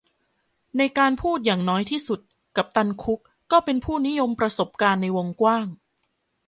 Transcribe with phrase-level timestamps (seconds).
[0.77, 2.19] ในการพูดอย่างน้อยที่สุด
[2.55, 3.19] กัปตันคุก
[3.51, 5.67] ก็เป็นผู้นิยมประสบการณ์ในวงกว้าง